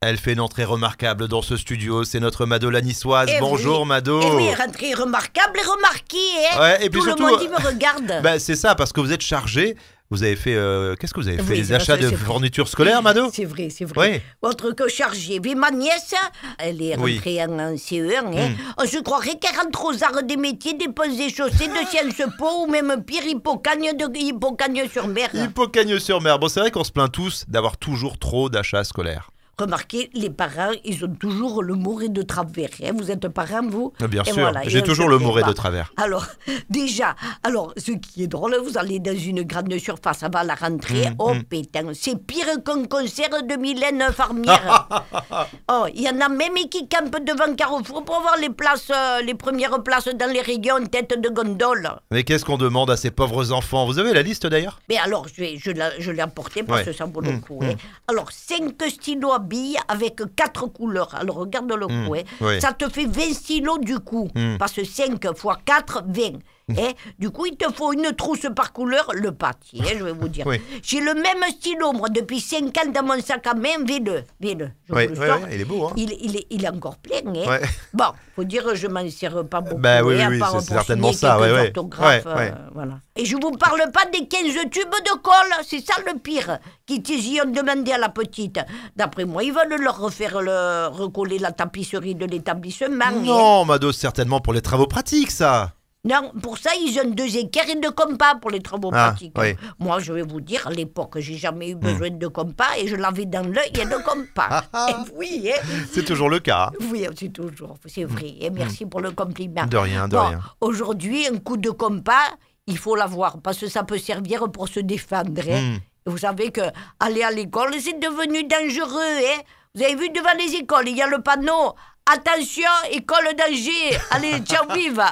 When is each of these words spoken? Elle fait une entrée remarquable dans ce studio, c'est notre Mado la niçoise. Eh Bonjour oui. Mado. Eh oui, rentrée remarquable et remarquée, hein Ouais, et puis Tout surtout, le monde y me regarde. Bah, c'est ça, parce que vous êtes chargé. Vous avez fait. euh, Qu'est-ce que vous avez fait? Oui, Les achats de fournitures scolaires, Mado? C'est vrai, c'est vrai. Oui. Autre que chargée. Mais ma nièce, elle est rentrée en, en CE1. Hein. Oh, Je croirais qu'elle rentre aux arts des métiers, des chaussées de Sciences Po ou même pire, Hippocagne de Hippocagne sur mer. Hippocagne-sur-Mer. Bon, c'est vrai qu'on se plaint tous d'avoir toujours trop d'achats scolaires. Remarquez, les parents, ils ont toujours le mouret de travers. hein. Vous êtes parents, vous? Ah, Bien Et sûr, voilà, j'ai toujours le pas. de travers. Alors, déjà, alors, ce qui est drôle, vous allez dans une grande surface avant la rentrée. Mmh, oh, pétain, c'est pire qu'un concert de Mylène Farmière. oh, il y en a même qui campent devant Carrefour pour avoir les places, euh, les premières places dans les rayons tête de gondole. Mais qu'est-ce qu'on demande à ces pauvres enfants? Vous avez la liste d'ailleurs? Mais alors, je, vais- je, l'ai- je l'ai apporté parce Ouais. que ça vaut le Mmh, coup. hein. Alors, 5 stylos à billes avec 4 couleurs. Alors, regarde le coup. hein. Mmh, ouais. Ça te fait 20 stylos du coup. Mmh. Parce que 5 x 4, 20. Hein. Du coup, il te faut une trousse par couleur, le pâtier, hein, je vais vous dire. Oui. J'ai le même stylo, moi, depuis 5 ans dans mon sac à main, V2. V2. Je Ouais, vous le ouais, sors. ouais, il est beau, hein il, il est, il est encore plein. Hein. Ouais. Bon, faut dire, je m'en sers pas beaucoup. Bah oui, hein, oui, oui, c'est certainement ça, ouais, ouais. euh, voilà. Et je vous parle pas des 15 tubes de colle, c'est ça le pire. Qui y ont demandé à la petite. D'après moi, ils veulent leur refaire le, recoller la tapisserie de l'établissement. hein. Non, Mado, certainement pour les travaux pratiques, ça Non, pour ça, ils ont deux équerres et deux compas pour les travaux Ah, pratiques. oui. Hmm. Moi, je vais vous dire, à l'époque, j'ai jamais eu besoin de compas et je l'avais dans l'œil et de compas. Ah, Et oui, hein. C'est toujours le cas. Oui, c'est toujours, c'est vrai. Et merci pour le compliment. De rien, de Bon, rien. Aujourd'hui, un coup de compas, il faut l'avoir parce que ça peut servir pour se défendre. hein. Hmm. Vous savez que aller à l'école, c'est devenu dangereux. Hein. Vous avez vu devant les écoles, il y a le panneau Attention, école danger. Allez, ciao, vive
Elle 0.00 0.16
fait 0.16 0.34
une 0.34 0.40
entrée 0.40 0.62
remarquable 0.62 1.26
dans 1.26 1.42
ce 1.42 1.56
studio, 1.56 2.04
c'est 2.04 2.20
notre 2.20 2.46
Mado 2.46 2.70
la 2.70 2.80
niçoise. 2.82 3.28
Eh 3.34 3.40
Bonjour 3.40 3.80
oui. 3.82 3.88
Mado. 3.88 4.20
Eh 4.22 4.30
oui, 4.30 4.54
rentrée 4.54 4.94
remarquable 4.94 5.58
et 5.58 5.66
remarquée, 5.68 6.16
hein 6.54 6.60
Ouais, 6.60 6.86
et 6.86 6.88
puis 6.88 7.00
Tout 7.00 7.06
surtout, 7.06 7.26
le 7.26 7.32
monde 7.32 7.42
y 7.42 7.48
me 7.48 7.56
regarde. 7.66 8.12
Bah, 8.22 8.38
c'est 8.38 8.54
ça, 8.54 8.76
parce 8.76 8.92
que 8.92 9.00
vous 9.00 9.12
êtes 9.12 9.22
chargé. 9.22 9.76
Vous 10.10 10.22
avez 10.22 10.36
fait. 10.36 10.54
euh, 10.54 10.94
Qu'est-ce 10.94 11.12
que 11.12 11.18
vous 11.18 11.26
avez 11.26 11.38
fait? 11.38 11.50
Oui, 11.50 11.56
Les 11.56 11.72
achats 11.72 11.96
de 11.96 12.10
fournitures 12.16 12.68
scolaires, 12.68 13.02
Mado? 13.02 13.28
C'est 13.34 13.44
vrai, 13.44 13.70
c'est 13.76 13.84
vrai. 13.86 14.22
Oui. 14.42 14.48
Autre 14.48 14.70
que 14.70 14.88
chargée. 14.88 15.40
Mais 15.44 15.56
ma 15.56 15.72
nièce, 15.72 16.14
elle 16.58 16.80
est 16.80 16.94
rentrée 16.94 17.42
en, 17.42 17.58
en 17.58 17.74
CE1. 17.74 18.38
Hein. 18.38 18.52
Oh, 18.80 18.84
Je 18.90 19.00
croirais 19.00 19.34
qu'elle 19.40 19.56
rentre 19.60 19.84
aux 19.84 20.04
arts 20.04 20.22
des 20.22 20.36
métiers, 20.36 20.74
des 20.74 20.86
chaussées 21.28 21.66
de 21.66 21.86
Sciences 21.90 22.30
Po 22.38 22.46
ou 22.62 22.70
même 22.70 23.02
pire, 23.04 23.24
Hippocagne 23.26 23.96
de 23.98 24.16
Hippocagne 24.16 24.88
sur 24.90 25.08
mer. 25.08 25.28
Hippocagne-sur-Mer. 25.34 26.38
Bon, 26.38 26.48
c'est 26.48 26.60
vrai 26.60 26.70
qu'on 26.70 26.84
se 26.84 26.92
plaint 26.92 27.10
tous 27.10 27.44
d'avoir 27.48 27.76
toujours 27.76 28.16
trop 28.16 28.48
d'achats 28.48 28.84
scolaires. 28.84 29.30
Remarquez, 29.58 30.08
les 30.14 30.30
parents, 30.30 30.70
ils 30.84 31.04
ont 31.04 31.12
toujours 31.18 31.62
le 31.64 31.74
mouret 31.74 32.08
de 32.08 32.22
travers. 32.22 32.68
hein. 32.84 32.92
Vous 32.96 33.10
êtes 33.10 33.26
parents, 33.28 33.66
vous? 33.68 33.92
Ah, 34.00 34.06
Bien 34.06 34.22
Et 34.22 34.26
sûr, 34.32 34.34
voilà, 34.42 34.62
j'ai 34.66 34.82
toujours 34.82 35.08
le 35.08 35.18
pas. 35.42 35.48
de 35.48 35.52
travers. 35.52 35.92
Alors, 35.96 36.24
déjà, 36.70 37.16
alors, 37.42 37.72
ce 37.76 37.92
qui 37.92 38.22
est 38.22 38.26
drôle, 38.28 38.56
vous 38.64 38.78
allez 38.78 39.00
dans 39.00 39.16
une 39.16 39.42
grande 39.42 39.76
surface 39.78 40.22
avant 40.22 40.42
la 40.42 40.54
rentrée. 40.54 41.10
Mmh, 41.10 41.14
oh, 41.18 41.32
pétain, 41.48 41.88
c'est 41.92 42.16
pire 42.24 42.46
qu'un 42.64 42.84
concert 42.84 43.30
de 43.42 43.56
Mylène 43.56 44.04
Farmière. 44.12 44.88
oh, 45.72 45.86
il 45.94 46.02
y 46.02 46.08
en 46.08 46.20
a 46.20 46.28
même 46.28 46.54
qui 46.70 46.88
campent 46.88 47.18
devant 47.24 47.52
Carrefour 47.54 48.04
pour 48.04 48.16
avoir 48.16 48.36
les 48.40 48.50
places, 48.50 48.90
euh, 48.94 49.22
les 49.22 49.34
premières 49.34 49.82
places 49.82 50.08
dans 50.08 50.30
les 50.32 50.40
rayons 50.40 50.84
tête 50.86 51.20
de 51.20 51.28
gondole. 51.28 51.88
Mais 52.10 52.22
qu'est-ce 52.22 52.44
qu'on 52.44 52.58
demande 52.58 52.90
à 52.90 52.96
ces 52.96 53.10
pauvres 53.10 53.52
enfants? 53.52 53.86
Vous 53.86 53.98
avez 53.98 54.12
la 54.14 54.22
liste 54.22 54.46
d'ailleurs? 54.46 54.78
Mais 54.88 54.98
alors, 54.98 55.26
je, 55.28 55.40
vais- 55.40 55.56
je, 55.58 55.70
l'ai- 55.70 55.98
je 56.00 56.10
l'ai 56.12 56.20
apporté 56.22 56.62
parce 56.62 56.80
Ouais. 56.80 56.84
que 56.86 56.92
ça 56.92 57.04
vaut 57.04 57.20
le 57.20 57.32
Mmh, 57.32 57.40
coup. 57.40 57.58
hein. 57.64 57.74
Alors, 58.06 58.30
5 58.30 58.72
stylos 58.88 59.32
à 59.32 59.38
billes 59.48 59.78
avec 59.88 60.20
4 60.36 60.66
couleurs. 60.66 61.14
Alors, 61.14 61.36
regarde 61.36 61.72
le 61.72 61.86
coup. 61.86 61.92
hein. 61.92 62.22
Mmh, 62.40 62.44
ouais. 62.44 62.60
Ça 62.60 62.72
te 62.72 62.88
fait 62.88 63.06
20 63.06 63.32
stylos 63.34 63.78
du 63.78 63.98
coup. 63.98 64.28
Mmh. 64.34 64.56
Parce 64.58 64.72
que 64.72 64.84
5 64.84 65.24
x 65.24 65.42
4, 65.64 66.04
20. 66.06 66.22
Hein. 66.70 66.92
Du 67.18 67.30
coup, 67.30 67.46
il 67.46 67.56
te 67.56 67.70
faut 67.72 67.92
une 67.92 68.12
trousse 68.16 68.46
par 68.54 68.72
couleur, 68.72 69.10
le 69.14 69.32
pâtier, 69.32 69.80
hein, 69.82 69.94
je 69.98 70.04
vais 70.04 70.12
vous 70.12 70.28
dire. 70.28 70.46
Oui. 70.46 70.60
J'ai 70.82 71.00
le 71.00 71.14
même 71.14 71.42
stylo, 71.50 71.92
moi, 71.92 72.08
depuis 72.08 72.40
5 72.40 72.64
ans 72.78 72.90
dans 72.94 73.02
mon 73.02 73.20
sac 73.20 73.46
à 73.46 73.54
main, 73.54 73.78
V2. 73.84 74.22
V2. 74.42 74.70
Je 74.88 74.94
Ouais, 74.94 75.06
vous 75.06 75.14
le 75.14 75.20
ouais, 75.20 75.26
sors. 75.28 75.42
ouais, 75.42 75.48
il 75.54 75.60
est 75.60 75.64
beau, 75.64 75.86
hein 75.86 75.92
il, 75.96 76.12
il 76.20 76.36
est, 76.36 76.46
il 76.50 76.64
est 76.64 76.68
encore 76.68 76.96
plein. 76.96 77.18
Hein. 77.26 77.48
Ouais. 77.48 77.60
Bon, 77.92 78.04
faut 78.36 78.44
dire, 78.44 78.74
je 78.74 78.86
m'en 78.86 79.08
sers 79.10 79.44
pas 79.46 79.60
beaucoup. 79.60 79.80
Bah 79.80 80.02
oui, 80.02 80.20
hein, 80.20 80.28
oui, 80.30 80.40
oui, 80.40 80.46
c'est 80.60 80.60
certainement 80.74 81.12
ça, 81.12 81.38
ouais, 81.40 81.52
ouais. 81.52 81.72
euh, 81.74 82.50
voilà. 82.74 82.94
Et 83.16 83.24
je 83.24 83.34
vous 83.36 83.50
parle 83.52 83.82
pas 83.92 84.04
des 84.12 84.26
15 84.26 84.44
tubes 84.70 84.88
de 84.90 85.18
colle, 85.20 85.34
c'est 85.66 85.80
ça 85.84 85.94
le 86.06 86.18
pire. 86.18 86.58
Qui 86.86 87.02
y 87.06 87.40
ont 87.40 87.50
demandé 87.50 87.92
à 87.92 87.98
la 87.98 88.08
petite. 88.08 88.58
D'après 88.96 89.24
moi, 89.24 89.42
ils 89.42 89.52
veulent 89.52 89.80
leur 89.82 89.98
refaire 89.98 90.40
le, 90.40 90.86
recoller 90.88 91.38
la 91.38 91.52
tapisserie 91.52 92.14
de 92.14 92.24
l'établissement. 92.26 93.04
hein. 93.06 93.12
Non, 93.22 93.64
Mado, 93.64 93.92
certainement 93.92 94.40
pour 94.40 94.52
les 94.52 94.62
travaux 94.62 94.86
pratiques, 94.86 95.30
ça 95.30 95.72
Non, 96.04 96.32
pour 96.42 96.58
ça, 96.58 96.70
ils 96.80 96.98
ont 97.00 97.10
deux 97.10 97.36
équerres 97.36 97.68
et 97.68 97.74
deux 97.74 97.90
compas 97.90 98.36
pour 98.36 98.50
les 98.50 98.60
travaux 98.60 98.90
Ah, 98.94 99.08
pratiques. 99.10 99.34
oui. 99.36 99.54
Hmm. 99.54 99.84
Moi, 99.84 99.98
je 99.98 100.12
vais 100.12 100.22
vous 100.22 100.40
dire, 100.40 100.66
à 100.66 100.70
l'époque, 100.70 101.18
j'ai 101.18 101.36
jamais 101.36 101.70
eu 101.70 101.74
besoin 101.74 102.10
de 102.10 102.26
compas 102.28 102.76
et 102.78 102.86
je 102.86 102.94
l'avais 102.96 103.26
dans 103.26 103.44
l'œil 103.46 103.72
et 103.74 103.84
de 103.84 104.02
compas. 104.04 104.62
Ah, 104.72 104.86
Et 104.90 104.94
oui, 105.16 105.50
hein. 105.52 105.60
C'est 105.92 106.04
toujours 106.04 106.30
le 106.30 106.38
cas. 106.38 106.70
Oui, 106.92 107.04
c'est 107.18 107.32
toujours, 107.32 107.76
c'est 107.86 108.04
vrai. 108.04 108.34
Et 108.40 108.48
merci 108.50 108.86
pour 108.86 109.00
le 109.00 109.10
compliment. 109.10 109.66
De 109.66 109.76
rien, 109.76 110.06
de 110.06 110.16
Bon, 110.16 110.26
rien. 110.28 110.40
Aujourd'hui, 110.60 111.26
un 111.26 111.38
coup 111.38 111.56
de 111.56 111.70
compas, 111.70 112.28
il 112.68 112.78
faut 112.78 112.94
l'avoir 112.94 113.40
parce 113.42 113.58
que 113.58 113.68
ça 113.68 113.82
peut 113.82 113.98
servir 113.98 114.48
pour 114.52 114.68
se 114.68 114.80
défendre. 114.80 115.42
hein. 115.50 115.74
Hmm. 115.74 115.78
Vous 116.10 116.18
savez 116.18 116.52
que 116.52 116.62
aller 117.00 117.22
à 117.24 117.30
l'école, 117.32 117.74
c'est 117.80 117.98
devenu 117.98 118.44
dangereux. 118.44 118.96
Hein. 119.02 119.42
Vous 119.74 119.82
avez 119.82 119.96
vu 119.96 120.08
devant 120.10 120.32
les 120.38 120.54
écoles, 120.54 120.88
il 120.88 120.96
y 120.96 121.02
a 121.02 121.06
le 121.08 121.20
panneau 121.20 121.74
Attention, 122.10 122.70
école 122.92 123.34
danger. 123.36 123.98
Allez, 124.12 124.38
ciao, 124.40 124.64
vive 124.72 125.02